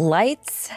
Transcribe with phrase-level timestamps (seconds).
[0.00, 0.70] Lights,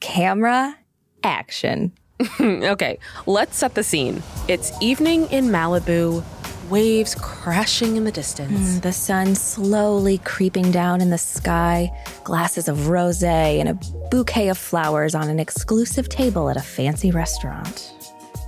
[0.00, 0.74] camera,
[1.22, 1.92] action.
[2.40, 4.22] okay, let's set the scene.
[4.48, 6.24] It's evening in Malibu,
[6.70, 8.78] waves crashing in the distance.
[8.78, 11.90] Mm, the sun slowly creeping down in the sky,
[12.24, 13.74] glasses of rose and a
[14.10, 17.92] bouquet of flowers on an exclusive table at a fancy restaurant.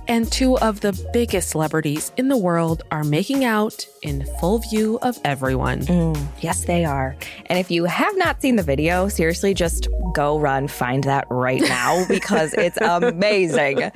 [0.07, 4.99] And two of the biggest celebrities in the world are making out in full view
[5.01, 5.81] of everyone.
[5.81, 6.27] Mm.
[6.41, 7.15] Yes, they are.
[7.45, 11.61] And if you have not seen the video, seriously, just go run, find that right
[11.61, 13.91] now because it's amazing.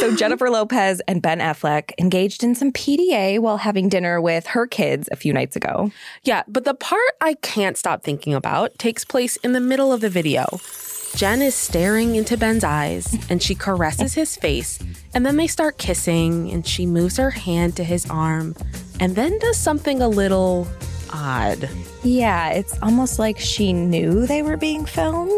[0.00, 4.66] So, Jennifer Lopez and Ben Affleck engaged in some PDA while having dinner with her
[4.66, 5.90] kids a few nights ago.
[6.22, 10.00] Yeah, but the part I can't stop thinking about takes place in the middle of
[10.00, 10.46] the video.
[11.16, 14.78] Jen is staring into Ben's eyes and she caresses his face,
[15.14, 18.54] and then they start kissing and she moves her hand to his arm
[19.00, 20.66] and then does something a little
[21.10, 21.68] odd.
[22.02, 25.32] Yeah, it's almost like she knew they were being filmed.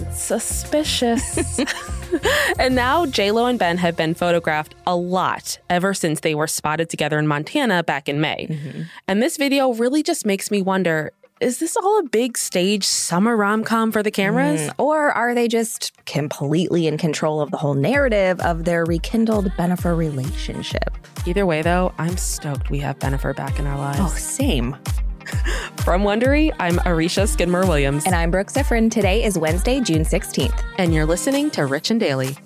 [0.00, 1.58] It's Suspicious.
[2.58, 6.88] and now JLo and Ben have been photographed a lot ever since they were spotted
[6.88, 8.46] together in Montana back in May.
[8.50, 8.82] Mm-hmm.
[9.06, 13.34] And this video really just makes me wonder is this all a big stage summer
[13.36, 14.60] rom com for the cameras?
[14.60, 14.74] Mm.
[14.78, 19.96] Or are they just completely in control of the whole narrative of their rekindled Bennifer
[19.96, 20.96] relationship?
[21.26, 24.00] Either way, though, I'm stoked we have Bennifer back in our lives.
[24.02, 24.76] Oh, same.
[25.84, 28.90] From Wondery, I'm Arisha Skidmore Williams, And I'm Brooke Ziffrin.
[28.90, 30.62] Today is Wednesday, June 16th.
[30.78, 32.36] and you're listening to Rich and Daily.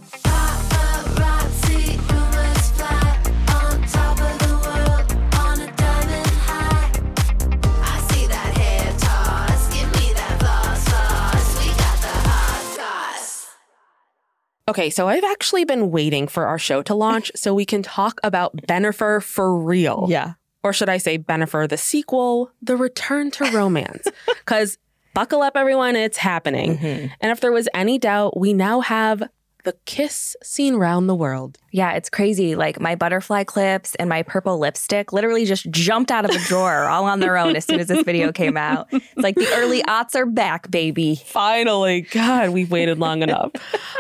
[14.75, 18.19] Okay, so I've actually been waiting for our show to launch so we can talk
[18.25, 20.07] about Bennifer for real.
[20.09, 20.33] Yeah.
[20.65, 24.09] Or should I say Bennifer, the sequel, The Return to Romance?
[24.27, 24.77] Because
[25.15, 26.77] buckle up, everyone, it's happening.
[26.77, 27.07] Mm-hmm.
[27.21, 29.23] And if there was any doubt, we now have
[29.65, 31.59] the kiss seen round the world.
[31.73, 32.55] Yeah, it's crazy.
[32.55, 36.85] Like my butterfly clips and my purple lipstick literally just jumped out of a drawer
[36.89, 38.87] all on their own as soon as this video came out.
[38.93, 41.17] It's like the early aughts are back, baby.
[41.17, 43.51] Finally, God, we've waited long enough.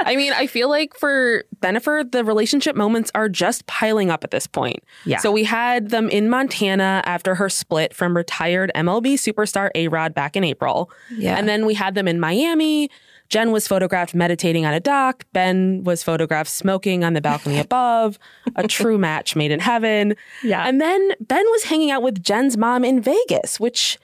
[0.00, 4.30] I mean, I feel like for Bennifer, the relationship moments are just piling up at
[4.30, 4.84] this point.
[5.04, 5.18] Yeah.
[5.18, 10.14] So we had them in Montana after her split from retired MLB superstar A Rod
[10.14, 10.90] back in April.
[11.16, 11.36] Yeah.
[11.36, 12.90] And then we had them in Miami.
[13.34, 15.24] Jen was photographed meditating on a dock.
[15.32, 18.16] Ben was photographed smoking on the balcony above.
[18.54, 20.14] A true match made in heaven.
[20.44, 20.64] Yeah.
[20.68, 23.98] And then Ben was hanging out with Jen's mom in Vegas, which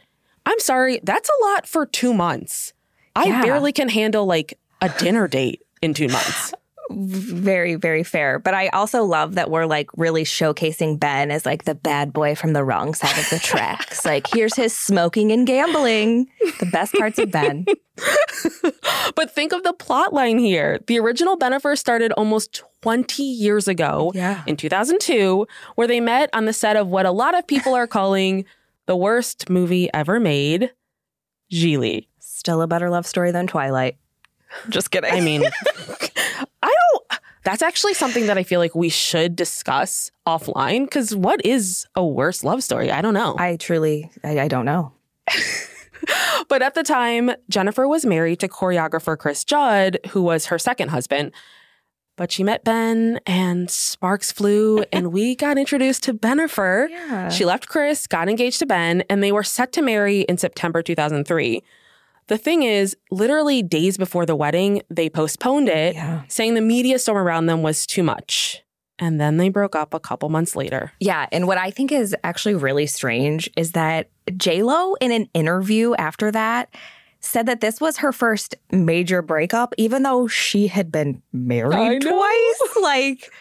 [0.47, 2.73] I'm sorry, that's a lot for two months.
[3.15, 3.43] I Yeah.
[3.43, 6.53] barely can handle like a dinner date in two months.
[6.91, 8.39] Very, very fair.
[8.39, 12.35] But I also love that we're like really showcasing Ben as like the bad boy
[12.35, 14.05] from the wrong side of the tracks.
[14.05, 16.27] like, here's his smoking and gambling,
[16.59, 17.65] the best parts of Ben.
[19.15, 20.81] but think of the plot line here.
[20.87, 24.43] The original Bennifer started almost 20 years ago Yeah.
[24.47, 25.47] in 2002,
[25.77, 28.45] where they met on the set of what a lot of people are calling
[28.87, 30.73] the worst movie ever made,
[31.53, 32.07] Gigli.
[32.19, 33.97] Still a better love story than Twilight.
[34.71, 35.13] Just kidding.
[35.13, 35.45] I mean.
[37.45, 42.05] That's actually something that I feel like we should discuss offline because what is a
[42.05, 42.91] worse love story?
[42.91, 43.35] I don't know.
[43.39, 44.93] I truly, I, I don't know.
[46.49, 50.89] But at the time, Jennifer was married to choreographer Chris Judd, who was her second
[50.89, 51.33] husband.
[52.17, 56.89] But she met Ben and sparks flew, and we got introduced to Bennifer.
[56.91, 57.29] Yeah.
[57.29, 60.83] She left Chris, got engaged to Ben, and they were set to marry in September
[60.83, 61.63] 2003.
[62.31, 66.23] The thing is, literally days before the wedding, they postponed it, Yeah.
[66.29, 68.63] saying the media storm around them was too much.
[69.01, 70.93] And then they broke up a couple months later.
[71.01, 74.11] Yeah, and what I think is actually really strange is that
[74.47, 76.73] Lo, in an interview after that,
[77.19, 82.61] said that this was her first major breakup, even though she had been married twice.
[82.81, 83.33] Like,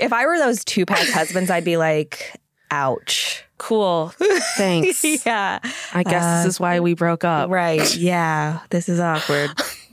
[0.00, 2.32] if I were those two past husbands, I'd be like,
[2.70, 4.12] "Ouch." Cool.
[4.56, 5.04] Thanks.
[5.24, 5.60] yeah,
[5.94, 7.48] I guess Uh, this is why we broke up.
[7.48, 7.94] right.
[7.96, 9.50] Yeah, this is awkward.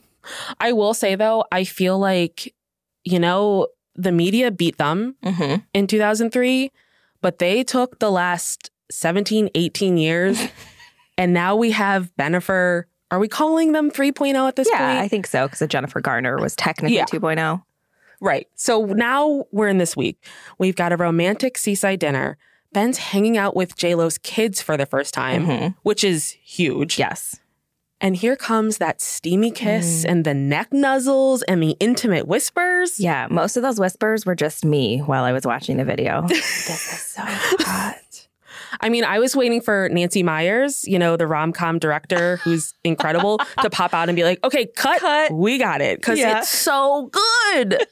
[0.59, 2.53] I will say though, I feel like,
[3.03, 6.71] you know, the media beat them hmm in 2003,
[7.21, 10.41] but they took the last 17, 18 years.
[11.17, 12.85] and now we have Bennifer.
[13.11, 14.81] Are we calling them 3.0 at this point?
[14.81, 17.05] Yeah, I think so because Jennifer Garner was technically Yeah.
[17.05, 17.61] 2.0.
[18.19, 18.47] right.
[18.55, 20.23] So now we're in this week.
[20.57, 22.37] We've got a romantic seaside dinner.
[22.71, 25.75] Ben's hanging out with JLo's kids for the first time, Mhm.
[25.83, 26.99] which is huge.
[26.99, 27.37] Yes.
[28.01, 32.97] And here comes that steamy kiss and the neck nuzzles and the intimate whispers.
[32.99, 36.21] Yeah, most of those whispers were just me while I was watching the video.
[36.27, 37.95] this is so hot.
[38.81, 42.73] I mean, I was waiting for Nancy Meyers, you know, the rom com director who's
[42.85, 44.99] incredible, to pop out and be like, okay, cut.
[45.01, 45.33] Cut.
[45.33, 45.99] We got it.
[45.99, 46.39] Because Yeah.
[46.39, 47.09] it's so
[47.53, 47.85] good.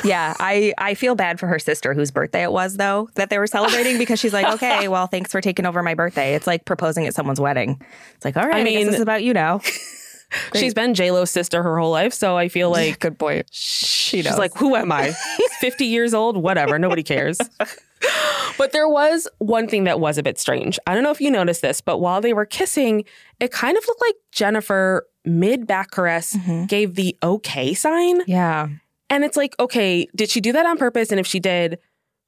[0.04, 3.38] Yeah, I, I feel bad for her sister whose birthday it was, though, that they
[3.38, 6.34] were celebrating because she's like, okay, well, thanks for taking over my birthday.
[6.34, 7.80] It's like proposing at someone's wedding.
[8.16, 9.60] It's like, all right, I, mean, mean- this is about you now.
[10.54, 12.12] She's been J-Lo's sister her whole life.
[12.12, 13.48] So I feel like good point.
[13.50, 14.38] she's knows.
[14.38, 15.12] like, who am I?
[15.58, 16.36] 50 years old?
[16.36, 16.78] Whatever.
[16.78, 17.36] Nobody cares.
[18.56, 20.78] But there was one thing that was a bit strange.
[20.86, 23.04] I don't know if you noticed this, but while they were kissing,
[23.40, 26.68] it kind of looked like Jennifer mid back caress Mhm.
[26.68, 28.20] gave the okay sign.
[28.28, 28.68] Yeah.
[29.10, 31.10] And it's like, okay, did she do that on purpose?
[31.10, 31.78] And if she did,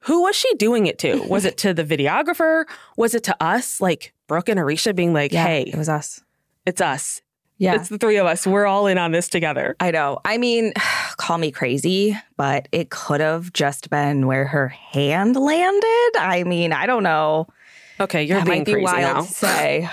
[0.00, 1.22] who was she doing it to?
[1.28, 2.64] Was it to the videographer?
[2.96, 3.80] Was it to us?
[3.80, 6.20] Like Brooke and Arisha being like, Yeah, hey, it was us.
[6.66, 7.22] it's us.
[7.58, 7.74] Yeah.
[7.76, 8.44] It's the three of us.
[8.44, 9.76] We're all in on this together.
[9.78, 10.18] I know.
[10.24, 10.72] I mean,
[11.16, 16.10] call me crazy, but it could have just been where her hand landed.
[16.18, 17.46] I mean, I don't know.
[18.00, 19.22] Okay, you're that being might be crazy wild now.
[19.22, 19.88] to say.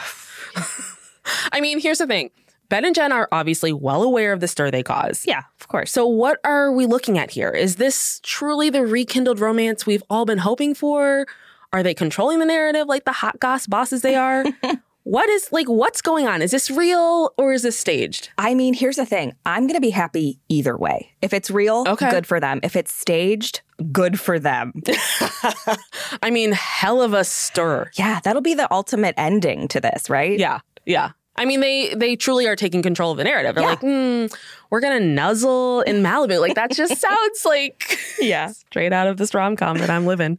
[1.51, 2.31] I mean, here's the thing.
[2.69, 5.25] Ben and Jen are obviously well aware of the stir they cause.
[5.27, 5.91] yeah, of course.
[5.91, 7.49] So, what are we looking at here?
[7.49, 11.25] Is this truly the rekindled romance we've all been hoping for?
[11.73, 14.43] Are they controlling the narrative like the hot goss bosses they are?
[15.03, 16.41] what is like, what's going on?
[16.41, 18.29] Is this real or is this staged?
[18.37, 19.33] I mean, here's the thing.
[19.45, 21.11] I'm going to be happy either way.
[21.21, 22.09] If it's real, Okay.
[22.09, 22.59] good for them.
[22.63, 23.61] If it's staged,
[23.91, 24.73] good for them.
[26.23, 27.89] I mean, hell of a stir.
[27.95, 30.37] yeah, that'll be the ultimate ending to this, right?
[30.39, 31.11] Yeah, yeah.
[31.39, 33.55] I mean, they they truly are taking control of the narrative.
[33.55, 33.69] They're Yeah.
[33.71, 34.25] like, hmm,
[34.69, 36.39] we're gonna nuzzle in Malibu.
[36.39, 38.47] Like that just sounds like Yeah.
[38.49, 40.37] straight out of this rom com that I'm living.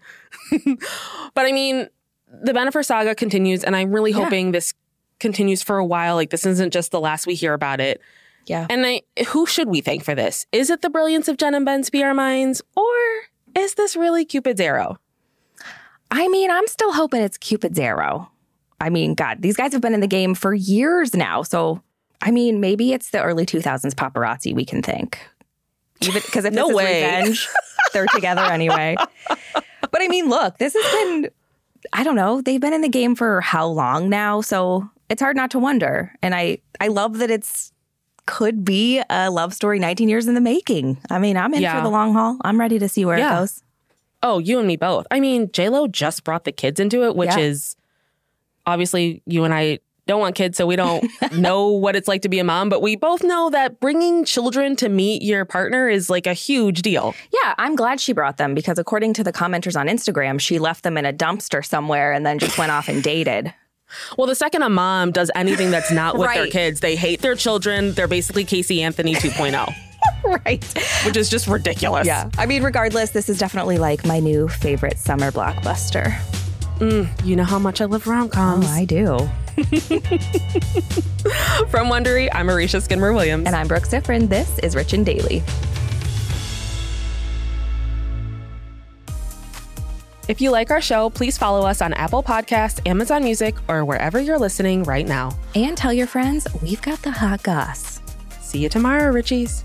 [1.34, 1.88] but I mean,
[2.42, 4.24] the Bennifer saga continues, and I'm really Yeah.
[4.24, 4.74] hoping this
[5.18, 6.14] continues for a while.
[6.14, 8.00] Like this isn't just the last we hear about it.
[8.46, 8.66] Yeah.
[8.70, 10.46] And I, who should we thank for this?
[10.52, 12.94] Is it the brilliance of Jen and Ben's PR minds, or
[13.54, 14.98] is this really Cupid's arrow?
[16.10, 18.30] I mean, I'm still hoping it's Cupid's arrow.
[18.80, 21.42] I mean, God, these guys have been in the game for years now.
[21.42, 21.82] So,
[22.22, 25.18] I mean, maybe it's the early 2000s paparazzi we can think.
[26.02, 27.02] Even because if No this is way.
[27.04, 27.48] revenge,
[27.92, 28.96] they're together anyway.
[29.92, 31.30] But I mean, look, this has been,
[31.92, 34.40] I don't know, they've been in the game for how long now?
[34.40, 36.14] So it's hard not to wonder.
[36.22, 37.72] And I, I love that it's
[38.26, 40.98] could be a love story 19 years in the making.
[41.10, 41.76] I mean, I'm in Yeah.
[41.78, 42.36] for the long haul.
[42.42, 43.34] I'm ready to see where Yeah.
[43.34, 43.62] it goes.
[44.22, 45.06] Oh, you and me both.
[45.10, 47.38] I mean, J Lo just brought the kids into it, which Yeah.
[47.38, 47.74] is
[48.70, 52.28] obviously you and I don't want kids, so we don't know what it's like to
[52.28, 52.68] be a mom.
[52.68, 56.82] But we both know that bringing children to meet your partner is like a huge
[56.82, 57.14] deal.
[57.32, 60.82] Yeah, I'm glad she brought them because according to the commenters on Instagram, she left
[60.82, 63.54] them in a dumpster somewhere and then just went off and dated.
[64.16, 67.34] Well, the second a mom does anything that's not with their kids, they hate their
[67.34, 67.92] children.
[67.92, 69.74] They're basically Casey Anthony 2.0,
[70.44, 70.64] right.
[71.04, 72.06] which is just ridiculous.
[72.06, 72.30] Yeah.
[72.38, 76.16] I mean, regardless, this is definitely like my new favorite summer blockbuster.
[76.80, 78.66] Mm, you know how much I love rom coms.
[78.66, 79.18] Oh, I do.
[81.68, 83.46] From Wondery, I'm Marisha Skidmore Williams.
[83.46, 84.30] And I'm Brooke Siffrin.
[84.30, 85.42] This is Rich and Daily.
[90.30, 94.20] if you like our show, please follow us on Apple Podcasts, Amazon Music, or wherever
[94.20, 95.36] you're listening right now.
[95.56, 98.00] And tell your friends we've got the hot goss.
[98.40, 99.64] See you tomorrow, Richies.